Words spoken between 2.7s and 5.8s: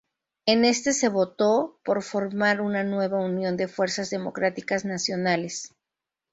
nueva unión de "fuerzas democráticas nacionales".